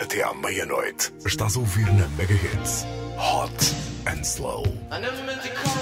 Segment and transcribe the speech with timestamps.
[0.00, 2.86] Até à meia-noite, estás a ouvir na Mega Hits.
[3.18, 3.52] Hot
[4.06, 4.64] and Slow.
[4.90, 5.80] I never meant to call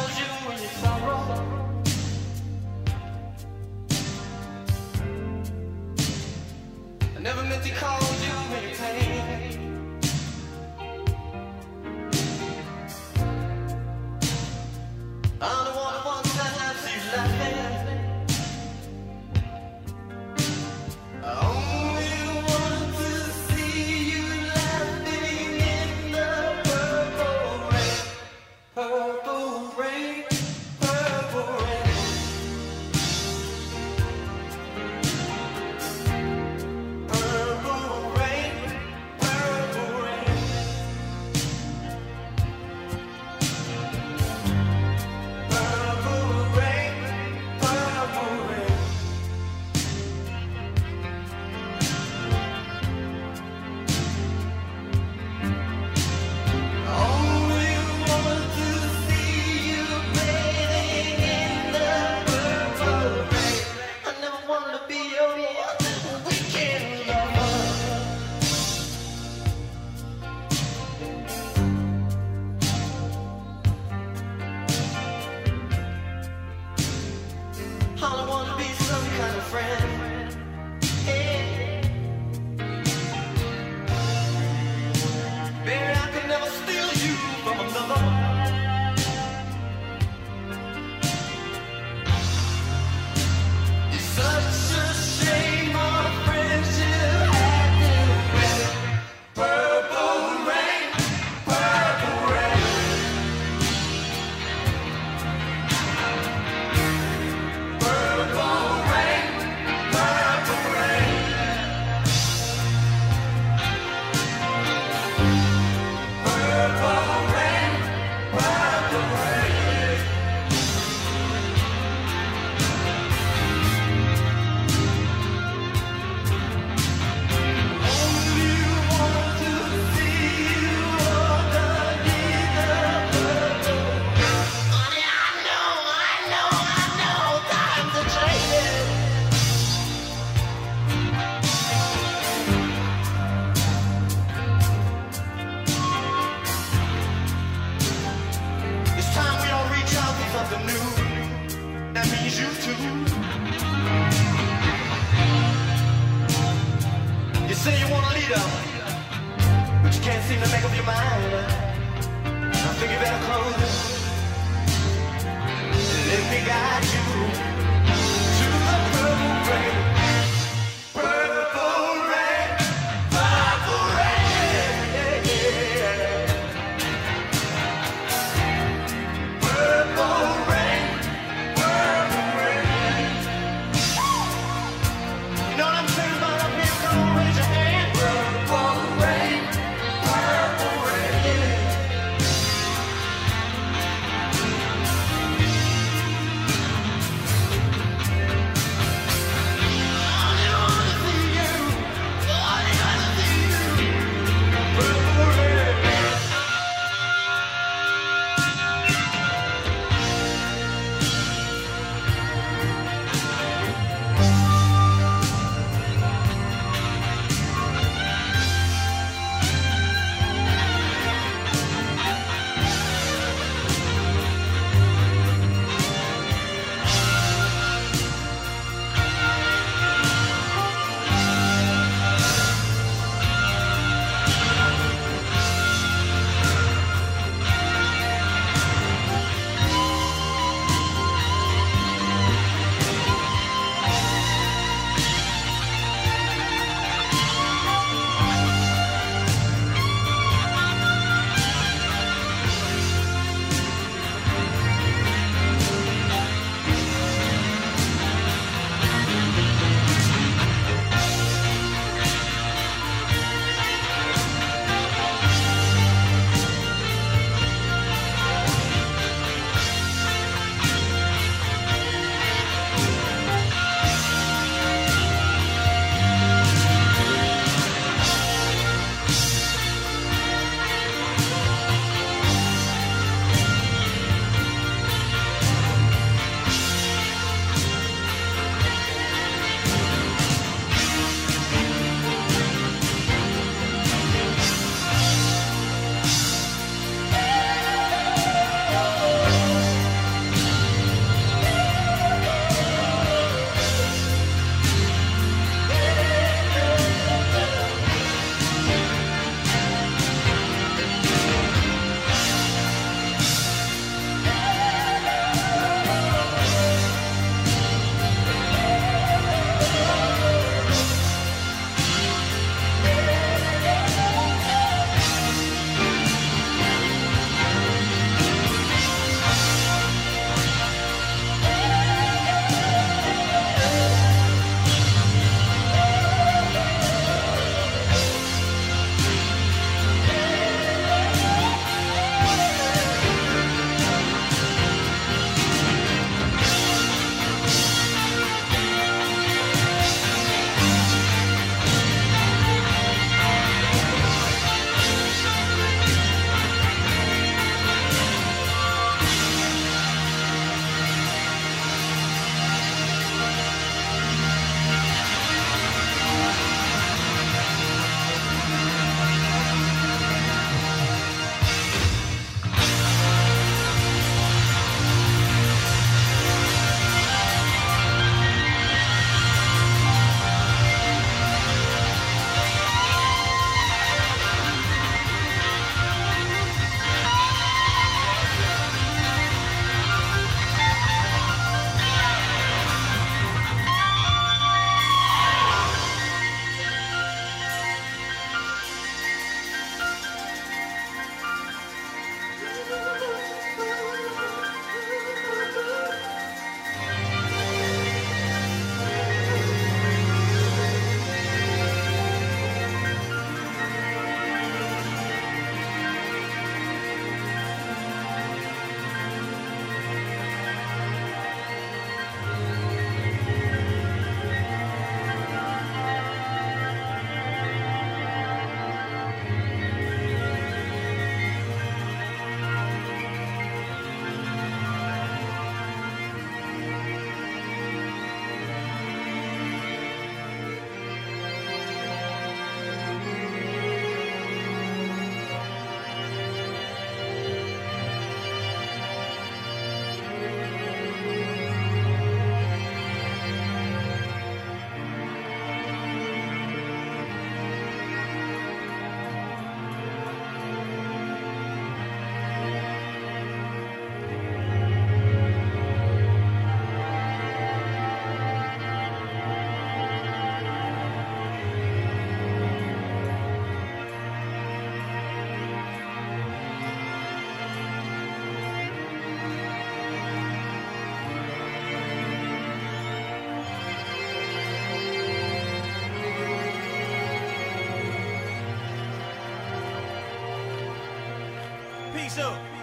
[7.29, 8.08] never meant call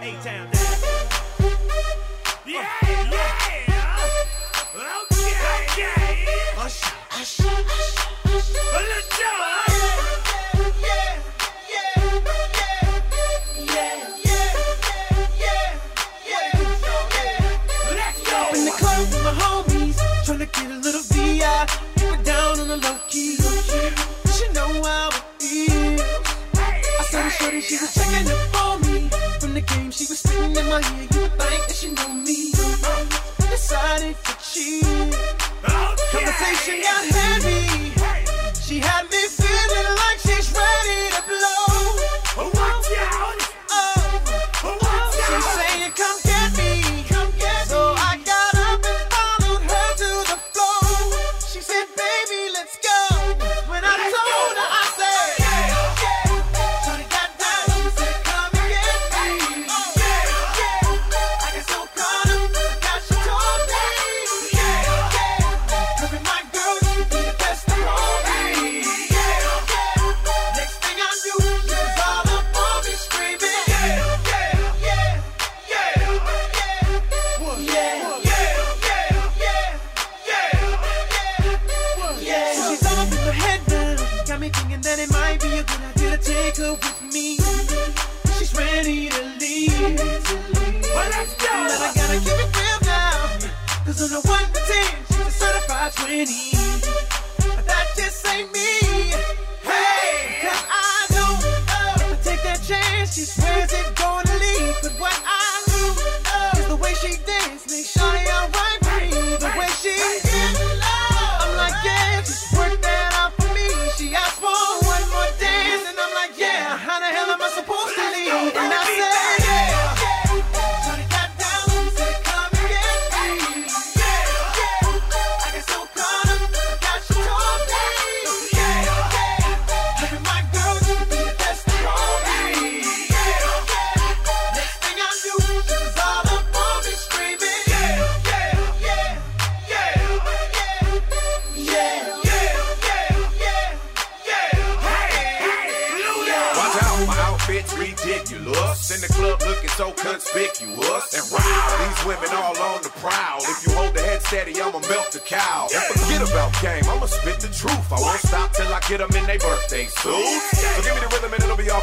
[0.06, 0.65] A-Town.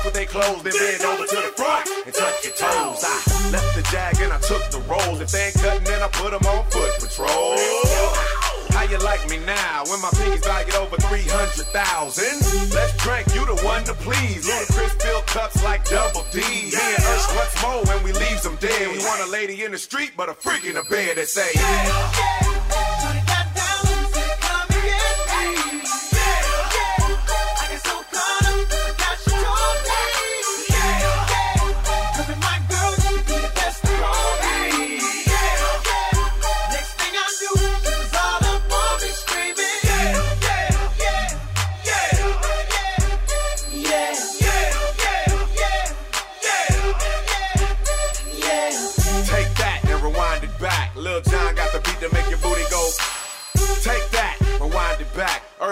[0.03, 3.03] off with their clothes, then bend over to the front and touch your toes.
[3.05, 5.21] I left the jag and I took the roll.
[5.21, 7.57] If they ain't cutting, then I put them on foot patrol.
[8.73, 9.85] How you like me now?
[9.87, 12.75] When my piggy's valued over 300,000?
[12.75, 14.49] Let's drink, you the one to please.
[14.49, 16.41] Ludacris fill cups like double D.
[16.41, 18.89] Me and us, what's more when we leave them dead?
[18.91, 21.51] We want a lady in the street, but a freak in the bed that say,
[21.55, 22.42] yeah.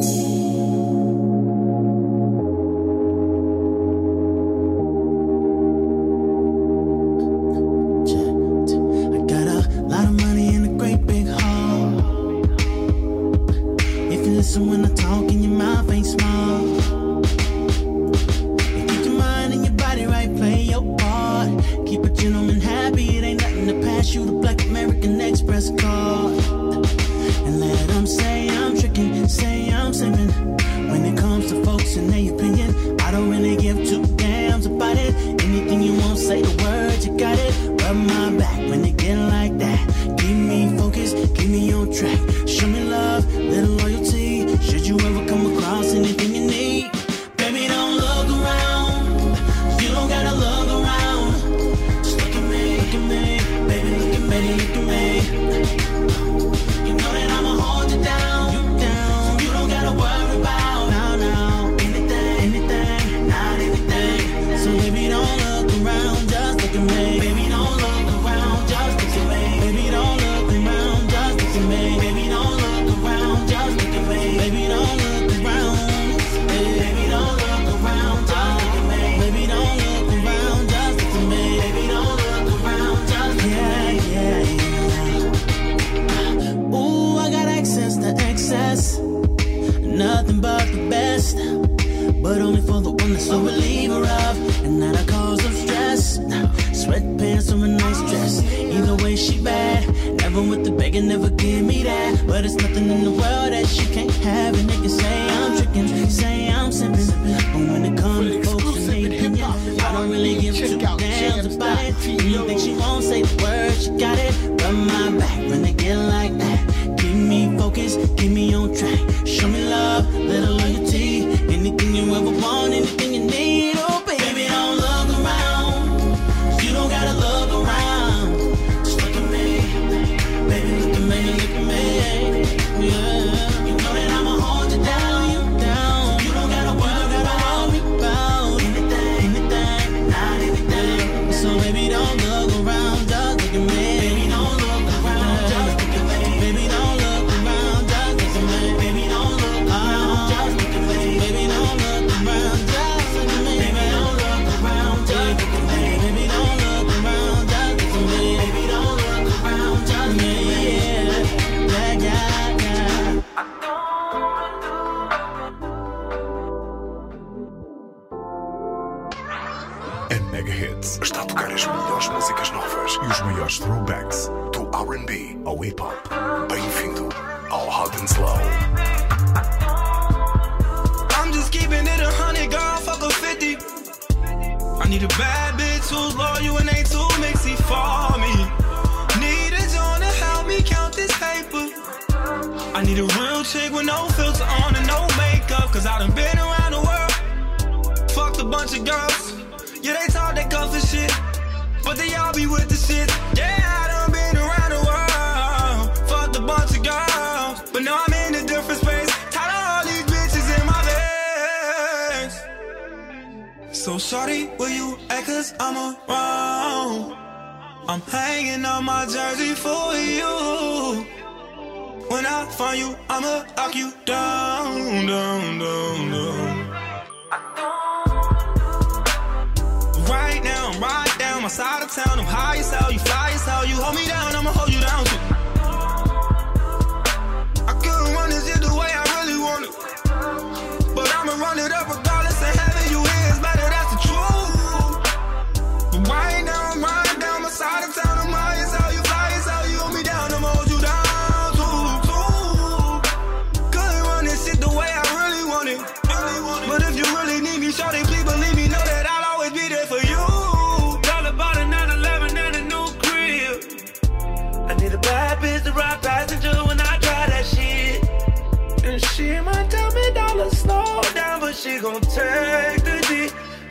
[0.00, 0.27] Thank you.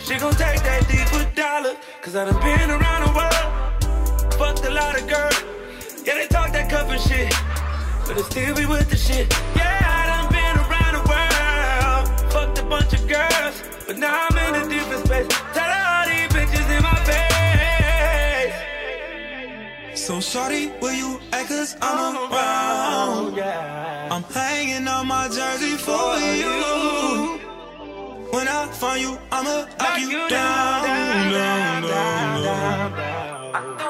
[0.07, 1.75] She gon' take that D for dollar.
[2.01, 4.33] Cause I done been around the world.
[4.39, 5.43] Fucked a lot of girls.
[6.05, 7.33] Yeah, they talk that cup and shit.
[8.07, 9.27] But it still be with the shit.
[9.53, 12.07] Yeah, I done been around the world.
[12.31, 13.61] Fucked a bunch of girls.
[13.85, 15.27] But now I'm in a different space.
[15.51, 16.95] Tell all these bitches in my
[19.91, 19.99] face.
[19.99, 23.37] So shorty, will you act cause I'm around?
[23.37, 27.26] Oh, I'm hanging on my jersey for you.
[28.31, 32.91] When I find you, I'ma knock you down, down, down, down, down.
[32.91, 33.86] down, down, down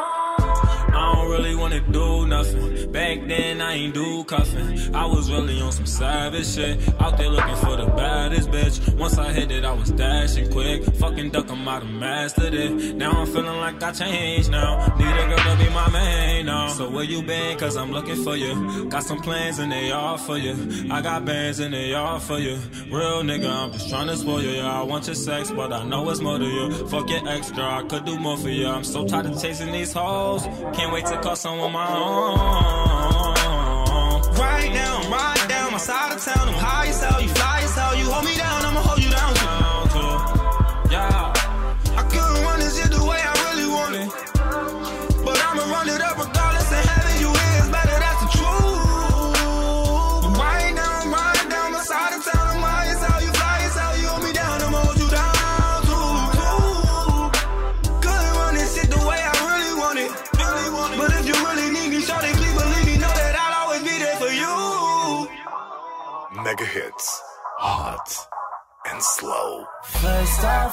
[3.29, 4.95] then, I ain't do cuffing.
[4.95, 6.79] I was really on some savage shit.
[7.01, 8.95] Out there looking for the baddest bitch.
[8.95, 10.83] Once I hit it, I was dashing quick.
[10.95, 12.95] Fucking duck, I'm out of mastered it.
[12.95, 14.95] Now I'm feeling like I changed now.
[14.97, 16.69] Need a girl to be my main now.
[16.69, 17.57] So where you been?
[17.57, 18.85] Cause I'm looking for you.
[18.89, 20.55] Got some plans and they all for you.
[20.91, 22.57] I got bands and they all for you.
[22.89, 24.51] Real nigga, I'm just trying to spoil you.
[24.51, 26.87] Yeah, I want your sex, but I know it's more to you.
[26.87, 28.67] Fuck your ex, girl, I could do more for you.
[28.67, 30.43] I'm so tired of chasing these hoes.
[30.73, 33.16] Can't wait to call someone my own.
[33.17, 36.47] Right down, right down my side of town.
[36.49, 37.57] I'm high as hell, you fly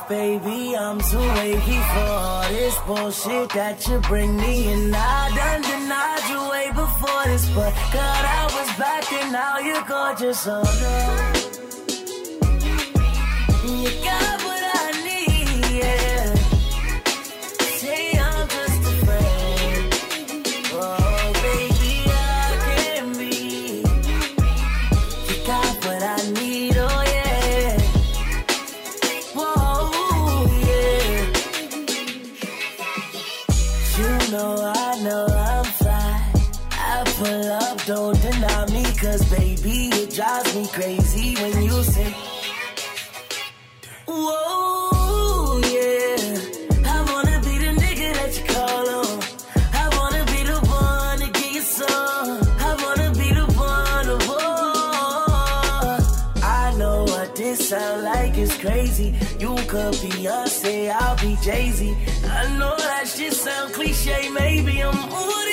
[0.08, 4.72] baby, I'm too wavy for all this bullshit that you bring me.
[4.72, 9.58] And I done denied you way before this, but God, I was back and now
[9.58, 11.43] you're gorgeous, oh no.
[59.74, 61.96] Could be Beyonce, I'll be Jay Z.
[62.26, 65.43] I know that shit sound cliche, maybe I'm more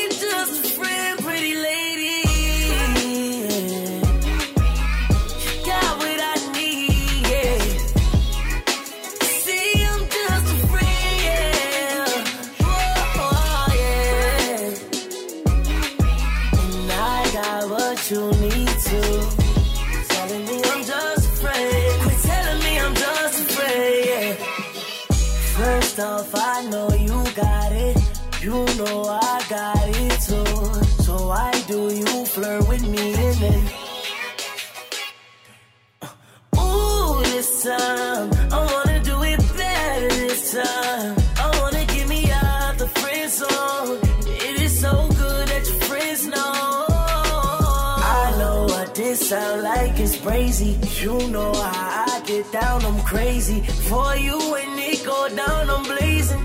[32.41, 33.63] flirt with me and then?
[36.01, 41.15] Uh, ooh, this time I wanna do it better this time.
[41.43, 43.99] I wanna get me out the friend zone.
[44.47, 46.53] It is so good that your friends know.
[48.23, 50.71] I know what this sound like is crazy.
[51.01, 53.59] You know how I get down, I'm crazy.
[53.89, 56.43] For you when it go down, I'm blazing.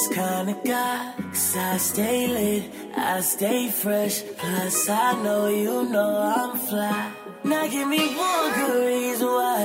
[0.00, 1.14] This kind of guy.
[1.16, 4.22] Cause I stay lit, I stay fresh.
[4.38, 7.12] Plus, I know you know I'm fly.
[7.44, 9.60] Now, give me one good reason why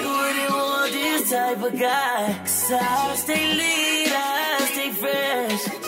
[0.00, 2.38] you wouldn't want this type of guy.
[2.40, 5.85] Cause I stay lit, I stay fresh.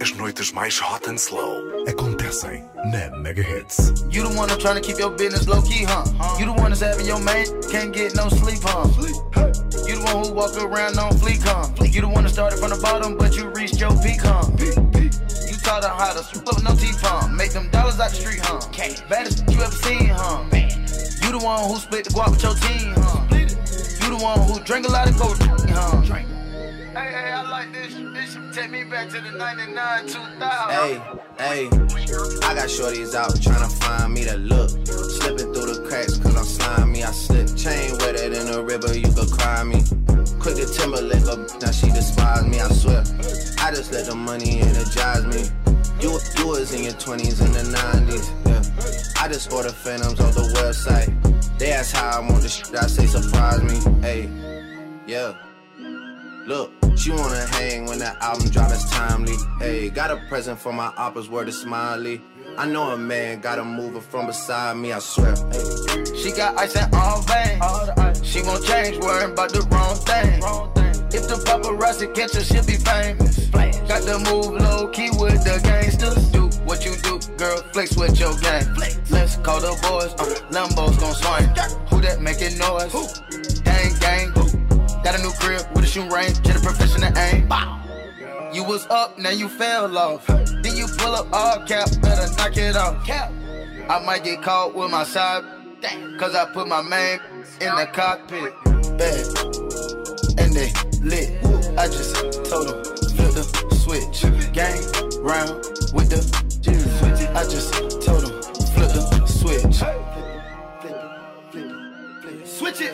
[0.00, 3.92] As noites mais hot and slow acontecem na Mega Hits.
[4.10, 6.04] You the one that's trying to keep your business low key, huh?
[6.38, 8.88] You the one that's having your man can't get no sleep, huh?
[9.86, 11.68] You the one who walk around on fleek, huh?
[11.84, 14.48] You the one that started from the bottom, but you reached your peak, huh?
[14.56, 17.28] You taught her how to swallow no teeth, huh?
[17.28, 18.60] Make them dollars out the street, huh?
[19.10, 20.48] Baddest you ever seen, huh?
[21.20, 23.29] You the one who split the guap with your team, huh?
[24.20, 26.02] You the one who drank a lot of gold, huh?
[26.02, 26.26] Hey,
[26.92, 27.94] hey, I like this.
[27.94, 30.20] This should take me back to the 99, 2000.
[30.68, 31.00] Hey,
[31.38, 31.66] hey,
[32.44, 34.68] I got shorties out tryna find me the look.
[34.68, 37.56] Slipping through the cracks cause I'm slimy, I slip.
[37.56, 39.80] Chain wetter than a river, you could cry me.
[40.38, 43.00] Quick to Timberlake up, now she despise me, I swear.
[43.64, 45.48] I just let the money energize me.
[46.02, 48.59] You, you was in your 20s and the 90s, yeah.
[49.20, 51.58] I just order phantoms off the website.
[51.58, 54.30] They ask how I want the shit, I say surprise me, hey,
[55.06, 55.34] yeah.
[56.46, 59.34] Look, she wanna hang when that album drop, it's timely.
[59.58, 62.22] Hey, got a present for my oppas, word is smiley.
[62.56, 65.34] I know a man gotta move her from beside me, I swear.
[65.52, 66.04] Hey.
[66.16, 68.26] She got ice in all veins.
[68.26, 70.40] She won't change, worrying about the wrong thing.
[71.12, 73.48] If the paparazzi catch her, she'll be famous.
[73.86, 76.26] Got to move low key with the gangsters.
[76.30, 78.64] Do what you do, girl, flex with your gang.
[79.10, 81.50] Let's call the boys, uh, Lambos gon' swing.
[81.88, 82.92] Who that making noise?
[82.92, 83.02] Who?
[83.64, 84.30] Gang, gang.
[85.02, 87.50] Got a new crib with a shoe range, get a professional aim.
[88.54, 90.24] You was up, now you fell off.
[90.28, 93.04] Then you pull up all cap, better knock it off.
[93.04, 93.32] Cap.
[93.88, 95.42] I might get caught with my side,
[96.20, 97.18] cause I put my man
[97.60, 98.54] in the cockpit.
[98.96, 99.26] Bad.
[100.38, 100.70] And they
[101.02, 101.30] lit.
[101.76, 102.14] I just
[102.48, 102.84] told them,
[103.16, 103.42] flip the
[103.74, 104.22] switch.
[104.52, 104.78] Gang
[105.20, 106.39] round with the.
[107.28, 109.76] I just told them, flip the switch.
[112.46, 112.92] Switch it.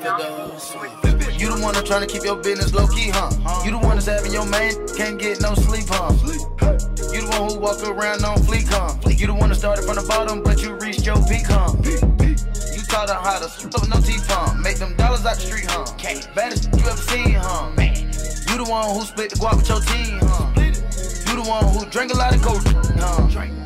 [0.00, 1.40] Flip the switch.
[1.40, 3.30] You the one that's trying to keep your business low key, huh?
[3.64, 6.12] You the one that's having your man can't get no sleep, huh?
[7.12, 8.94] You the one who walk around on fleek, huh?
[9.10, 11.74] You the one that started from the bottom, but you reached your peak, huh?
[11.84, 14.54] You taught her how to swallow no teeth, huh?
[14.54, 15.84] Make them dollars out the street, huh?
[16.34, 17.70] Baddest you ever seen, huh?
[18.48, 20.45] You the one who split the guap with your team, huh?
[21.26, 23.65] You the one who drank a lot of coke?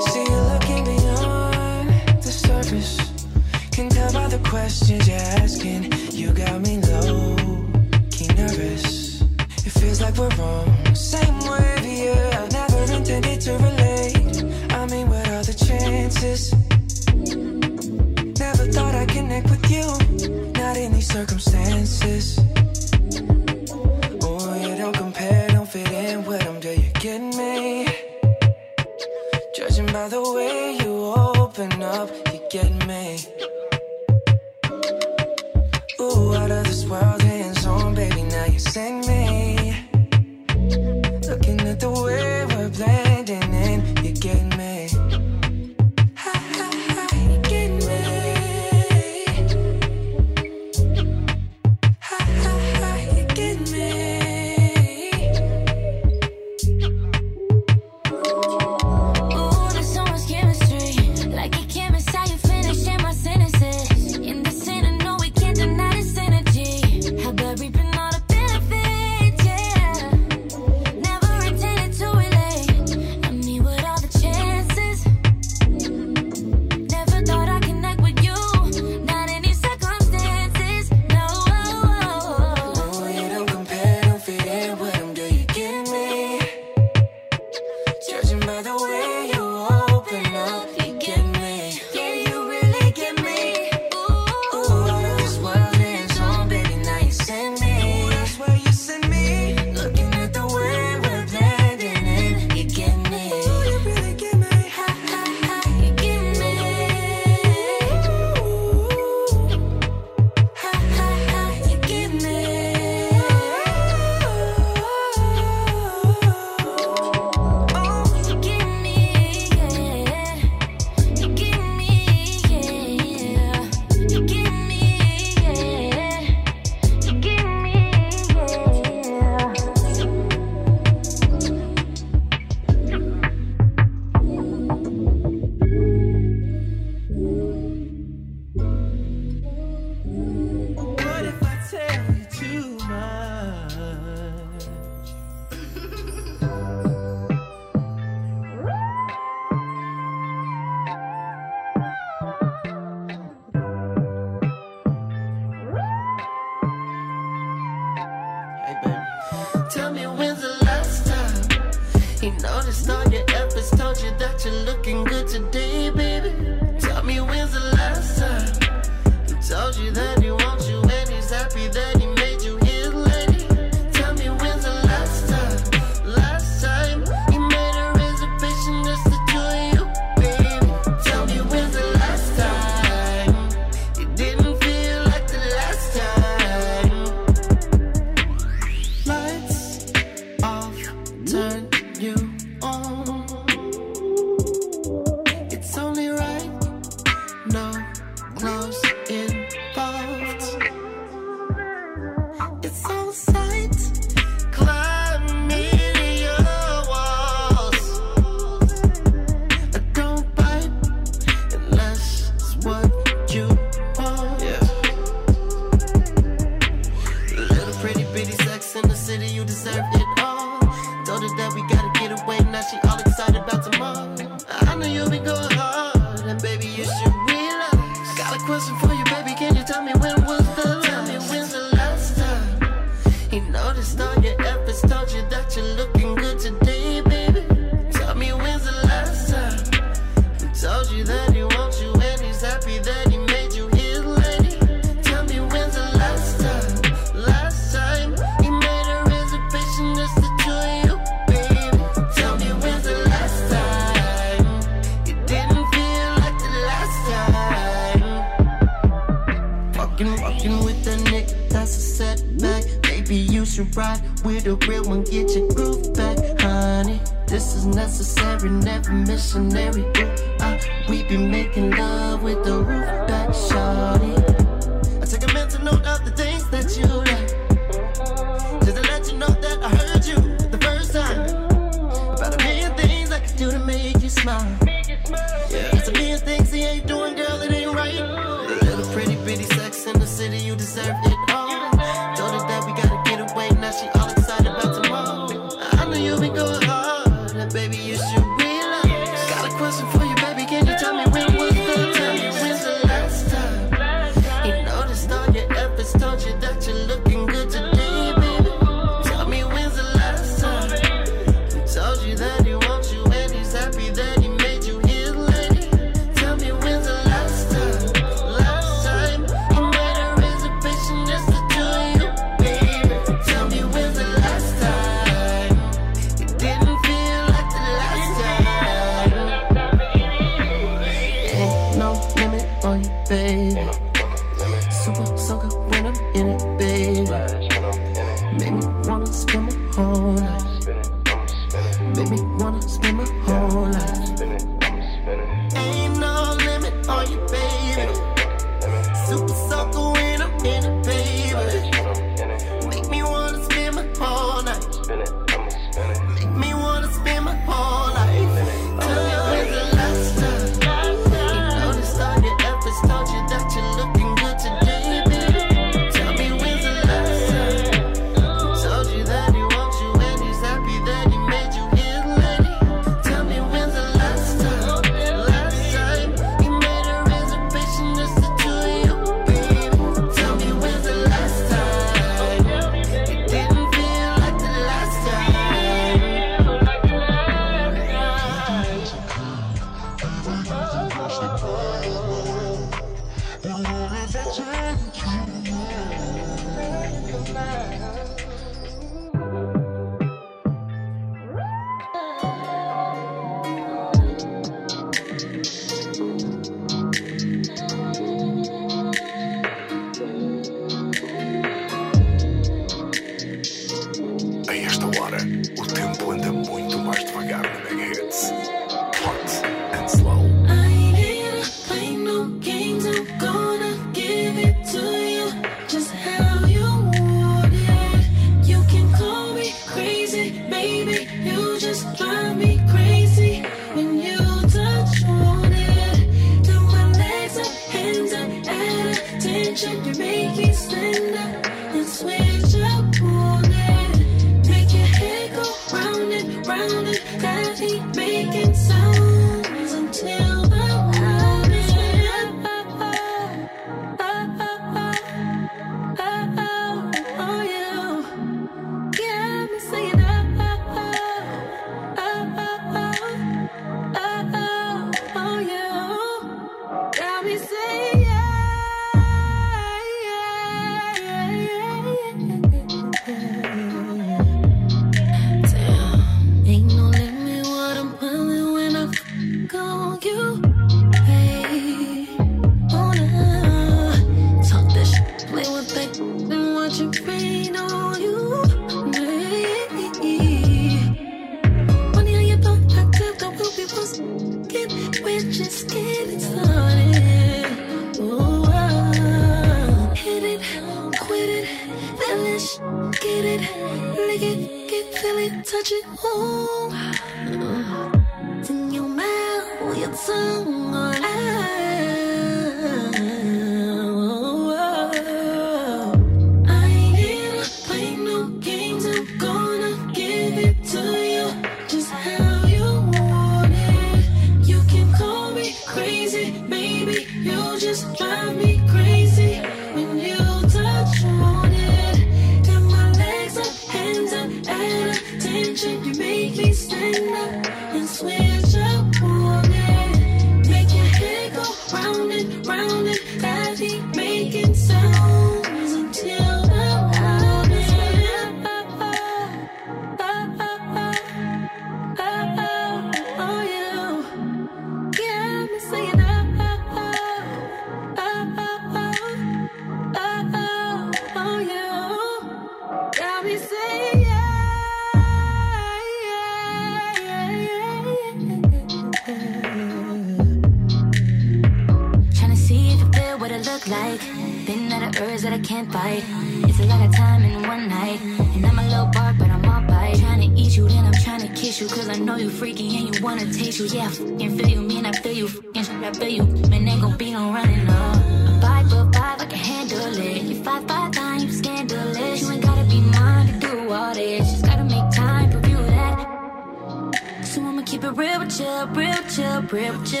[583.38, 583.66] And you.
[583.66, 585.28] Yeah, I feel you, mean I feel you.
[585.28, 586.24] Shit, I feel you.
[586.48, 587.96] Man, ain't gon' be no running up.
[587.96, 590.22] I'm five foot five, I can handle it.
[590.22, 592.22] You five five nine, you scandalous.
[592.22, 594.30] You ain't gotta be mine to do all this.
[594.30, 597.24] Just gotta make time for you that.
[597.24, 600.00] So I'ma keep it real with you, real with you, real with you.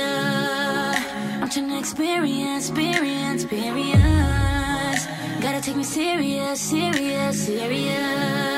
[1.42, 5.06] I'm tryna experience, experience, experience.
[5.42, 8.55] Gotta take me serious, serious, serious.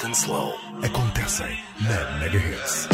[0.00, 0.54] Hot and slow.
[0.82, 2.88] Acontecem na Mega Hits.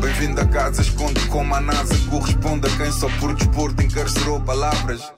[0.00, 5.12] Bem-vindo a casa, esconde como a NASA Corresponde a quem só por desporto encarcerou palavras.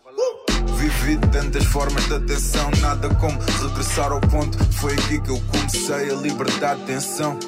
[0.77, 4.59] Vivi de tantas formas de atenção Nada como regressar ao ponto.
[4.75, 7.39] Foi aqui que eu comecei a libertar de tensão.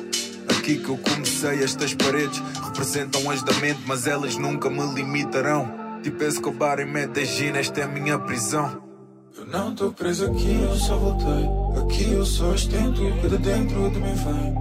[0.56, 5.68] Aqui que eu comecei estas paredes Representam as da mente Mas elas nunca me limitarão.
[6.02, 8.82] Tipo Escobar em Medellín Esta é a minha prisão.
[9.36, 11.63] Eu não tô preso aqui, eu só voltei.
[11.76, 14.54] Aqui eu só ostento o que de dentro de mim vem.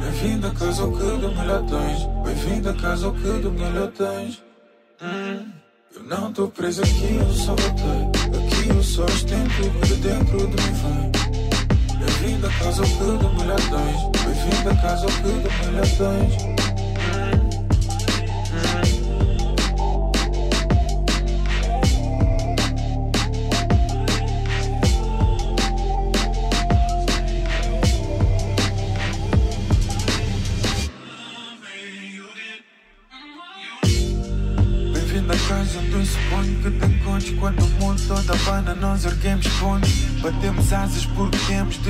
[0.00, 2.08] Bem-vindo a casa, o que de melhor tens.
[2.24, 4.42] Bem-vindo a casa, o que de melhor tens.
[5.02, 5.50] Hum,
[5.94, 8.02] Eu não tô preso aqui, eu só voltei.
[8.38, 11.12] Aqui eu só ostento o que de dentro de mim vem.
[11.98, 14.24] Bem-vindo a casa, o que de melhor tens.
[14.24, 16.61] Bem-vindo a casa, o que de melhor tens.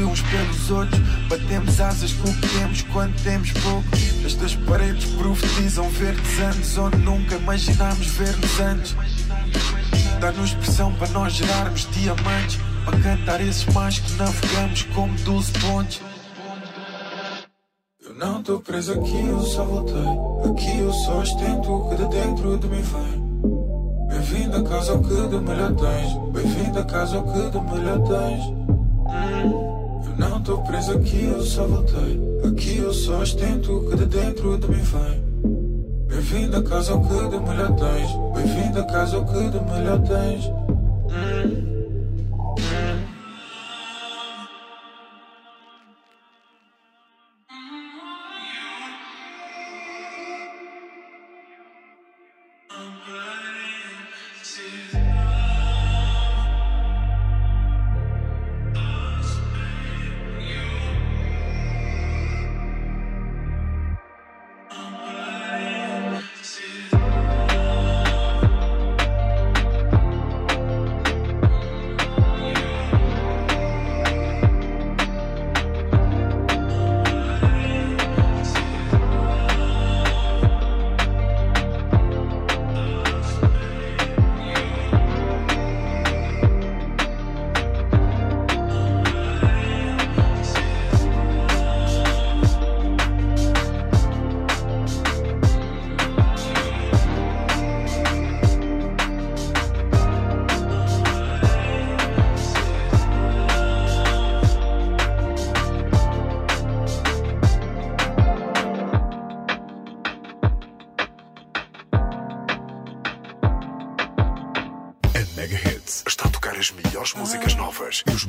[0.04, 3.88] Uns pelos outros Batemos asas com o que temos quando temos pouco
[4.24, 8.96] Estas paredes profetizam verdes anos Onde nunca imaginámos ver-nos antes
[10.20, 16.00] Dá-nos pressão para nós gerarmos diamantes Para cantar esses mais que navegamos como 12 pontes
[18.04, 20.50] eu não tô preso aqui, eu só voltei.
[20.50, 24.08] Aqui eu só ostento o que de dentro de mim vem.
[24.08, 26.12] Bem-vindo a casa, o que de melhor tens.
[26.30, 29.71] Bem-vindo a casa, o que de melhor tens.
[30.18, 32.20] Não tô preso aqui, eu só voltei.
[32.44, 35.22] Aqui eu só ostento o que de dentro de mim vem.
[36.08, 38.10] Bem-vindo a casa, o que de melhor tens.
[38.34, 40.46] Bem-vindo a casa, o que de melhor tens.
[40.46, 41.61] Hum,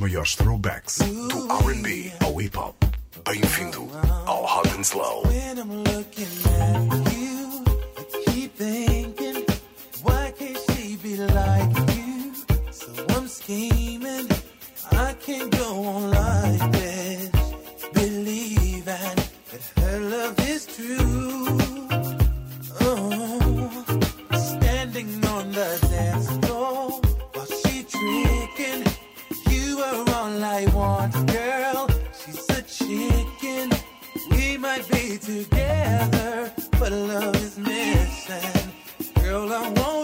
[0.06, 0.83] Your throwback.
[35.42, 38.72] together, but love is missing.
[39.20, 40.03] Girl, I want.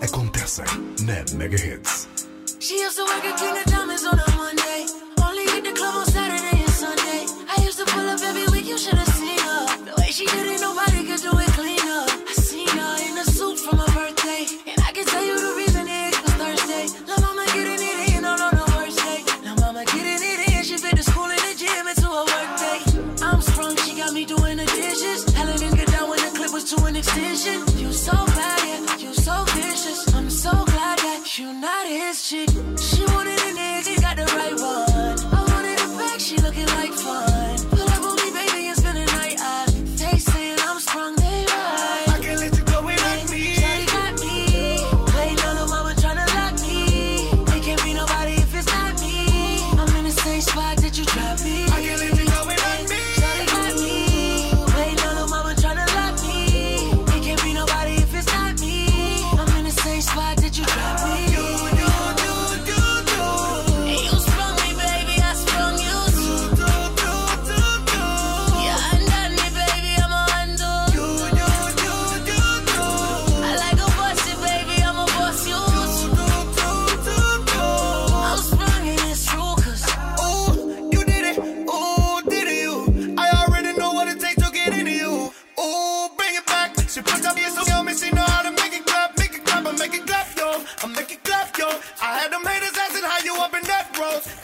[0.00, 0.64] acontecem
[1.02, 2.08] na Megahits.
[2.60, 4.27] She used to work at Tina Diamonds on a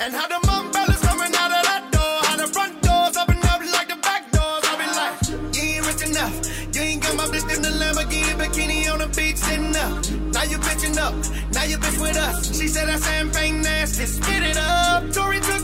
[0.01, 3.61] and how the umbrellas coming out of that door, how the front doors open up
[3.73, 4.63] like the back doors.
[4.71, 5.17] I be like,
[5.57, 6.35] you ain't rich enough.
[6.75, 9.93] You ain't got my bitch in the Lamborghini bikini on the beach sitting up.
[10.35, 11.15] Now you bitching up.
[11.53, 12.57] Now you bitch with us.
[12.57, 14.07] She said that champagne nasty.
[14.07, 15.11] Spit it up.
[15.13, 15.64] Tori took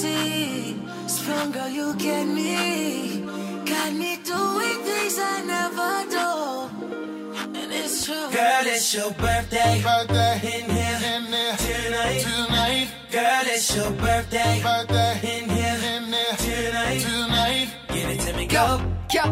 [0.00, 0.76] sexy,
[1.06, 3.20] sprung girl, you get me.
[3.64, 7.58] Got me doing things I never do.
[7.58, 8.28] And it's true.
[8.30, 9.80] Girl, it's your birthday.
[9.82, 12.20] Birthday In here in there tonight.
[12.20, 12.88] tonight.
[13.10, 14.60] Girl, it's your birthday.
[14.62, 17.00] Birthday In here in there tonight.
[17.00, 17.68] tonight.
[17.88, 18.78] Give it to me, Yo, go.
[19.12, 19.24] yo,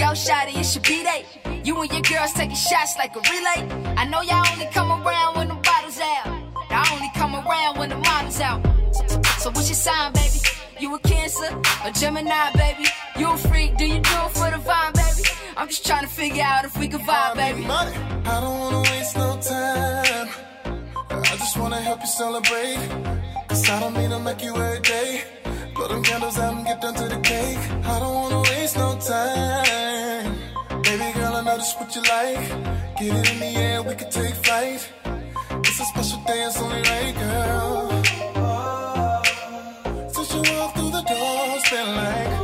[0.00, 1.24] yo, shawty, it's your B-Day.
[1.64, 3.94] You and your girls taking shots like a relay.
[3.96, 6.26] I know y'all only come around when the bottles out.
[6.70, 8.60] I only come around when the model's out.
[9.42, 10.38] So, what's your sign, baby?
[10.78, 11.50] You a Cancer,
[11.84, 12.86] a Gemini, baby?
[13.18, 13.76] You a freak?
[13.76, 15.28] Do you do it for the vibe, baby?
[15.56, 17.62] I'm just trying to figure out if we can vibe, baby.
[17.66, 17.96] Money.
[18.24, 20.28] I don't wanna waste no time.
[21.10, 22.78] I just wanna help you celebrate.
[23.48, 25.24] Cause I don't mean to make you every day.
[25.74, 27.58] Blow them candles out and get down to the cake.
[27.84, 30.38] I don't wanna waste no time.
[30.84, 32.46] Baby girl, I know this what you like.
[32.96, 34.88] Get it in the air, we can take flight.
[35.66, 38.11] It's a special day, it's only right, girl.
[41.14, 42.41] Walked through the door, it's been like.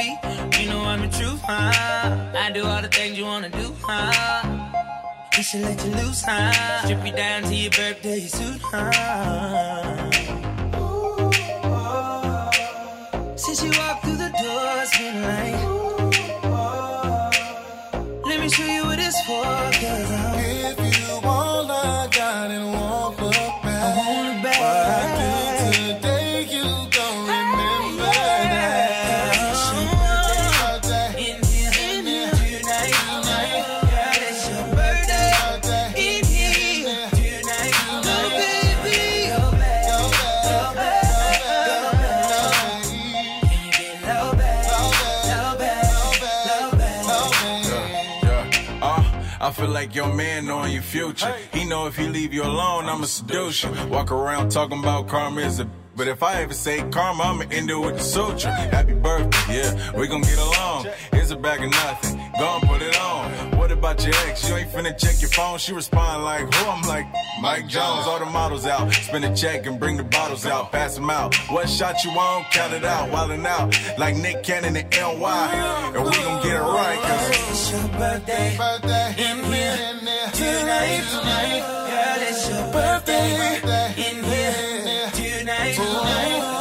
[0.00, 0.08] Be.
[0.60, 1.72] You know I'm the truth, huh?
[2.44, 4.42] I do all the things you wanna do, huh?
[5.36, 6.52] We should let you loose, huh?
[6.84, 10.10] Strip you down to your birthday suit, huh?
[10.74, 11.30] Oh.
[13.36, 15.60] Since you walked through the door, it's been like.
[16.44, 17.30] Oh.
[18.24, 19.44] Let me show you what it's for,
[19.82, 20.99] cause I'm
[49.80, 51.34] like your man knowing your future.
[51.54, 53.70] He know if he leave you alone, I'ma seduce you.
[53.88, 55.66] Walk around talking about karma is a
[55.96, 58.50] but if I ever say karma, I'ma end it with the suture.
[58.50, 60.86] Happy birthday, yeah, we gon' get along.
[61.12, 63.30] Here's a bag of nothing, go put it on.
[63.58, 64.48] What about your ex?
[64.48, 65.58] You ain't finna check your phone.
[65.58, 66.70] She respond like, who?
[66.70, 67.06] I'm like,
[67.42, 68.92] Mike Jones, all the models out.
[68.92, 71.34] Spin a check and bring the bottles out, pass them out.
[71.50, 72.44] What shot you on?
[72.50, 73.76] Count it out, wildin' out.
[73.98, 75.50] Like Nick Cannon and NY.
[75.94, 78.48] And we gon' get it right, cause It's your birthday.
[79.18, 79.76] In here.
[80.32, 81.04] Tonight.
[81.10, 81.62] Tonight.
[81.90, 83.60] Girl, it's your birthday.
[84.08, 85.10] In here.
[85.12, 85.74] Tonight.
[85.74, 86.59] Tonight.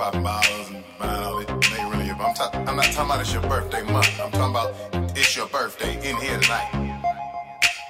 [0.00, 1.50] Bottles and buying all this.
[1.78, 2.08] Really.
[2.10, 4.18] I'm, ta- I'm not talking about it's your birthday month.
[4.18, 4.74] I'm talking about
[5.14, 6.70] it's your birthday in here tonight.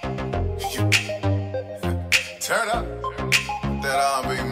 [2.40, 2.84] Turn up
[3.82, 4.49] that R&B